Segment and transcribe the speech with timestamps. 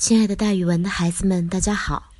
[0.00, 2.10] 亲爱的，大语文的孩子们，大家好！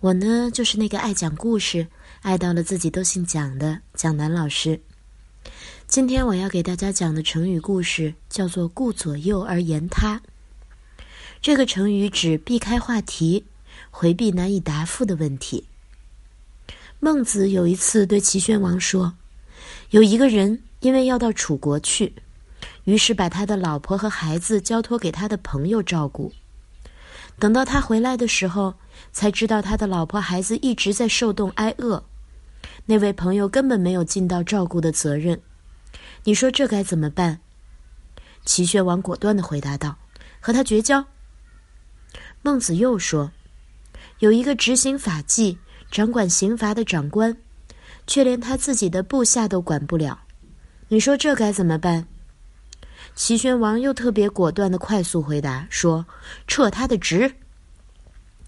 [0.00, 1.86] 我呢，就是那个爱讲故事、
[2.20, 4.80] 爱到了自己都姓蒋的蒋楠老师。
[5.86, 10.20] 今天我要给大家讲的成语故事叫做“顾左右而言他”。
[11.40, 13.44] 这个成语指避开话题，
[13.92, 15.68] 回避难以答复的问题。
[16.98, 19.14] 孟子有一次对齐宣王说
[19.90, 22.14] ：“有一个人因为要到楚国去，
[22.82, 26.32] 于是把他的老婆和孩子交托给他的朋友照顾。”
[27.38, 28.74] 等到他回来的时候，
[29.12, 32.04] 才知道他的老婆孩子一直在受冻挨饿，
[32.86, 35.40] 那位朋友根本没有尽到照顾的责任。
[36.24, 37.40] 你说这该怎么办？
[38.44, 39.96] 齐宣王果断的回答道
[40.40, 41.04] ：“和他绝交。”
[42.42, 43.32] 孟子又说
[44.20, 45.58] ：“有一个执行法纪、
[45.90, 47.36] 掌管刑罚的长官，
[48.06, 50.22] 却连他自己的部下都管不了，
[50.88, 52.06] 你说这该怎么办？”
[53.14, 56.04] 齐宣王又特别果断的快速回答说
[56.48, 57.34] ：“撤他的职。”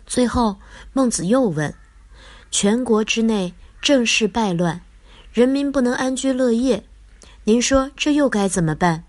[0.06, 0.58] 最后，
[0.92, 1.72] 孟子又问
[2.50, 4.80] ：“全国之内政事败乱，
[5.32, 6.82] 人民不能安居乐业，
[7.44, 9.04] 您说这又该怎么办？”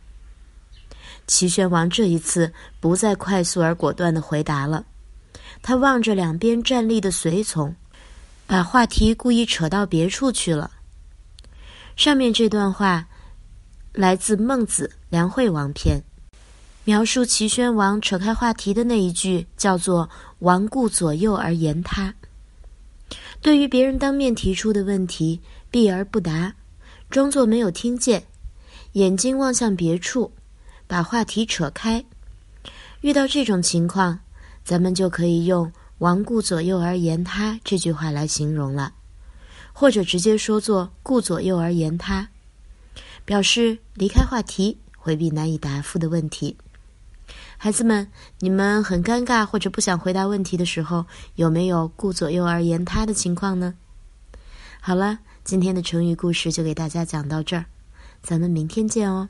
[1.25, 4.85] 齐宣王这一次不再快速而果断的回答了，
[5.61, 7.75] 他望着两边站立的随从，
[8.45, 10.71] 把话题故意扯到别处去了。
[11.95, 13.07] 上面这段话。
[13.97, 16.01] 来自《孟子·梁惠王篇》，
[16.83, 22.13] 描述齐宣王扯开话题的那一句叫做“王顾左右而言他”。
[23.39, 25.39] 对于别人当面提出的问题，
[25.71, 26.53] 避而不答，
[27.09, 28.25] 装作没有听见，
[28.91, 30.33] 眼睛望向别处，
[30.85, 32.03] 把话题扯开。
[32.99, 34.19] 遇到这种情况，
[34.65, 38.91] 咱们就可以用“王顾左右而言他”这句话来形容了，
[39.71, 42.27] 或者直接说作“顾左右而言他”。
[43.23, 46.57] 表示离开话题，回避难以答复的问题。
[47.57, 48.07] 孩子们，
[48.39, 53.75] 你们很尴尬或者不想回答问题的时候，有没有顾左右而言他的情况呢？
[54.81, 57.65] 好了，今天的成语故事就给大家讲到这儿，
[58.23, 59.29] 咱们明天见哦。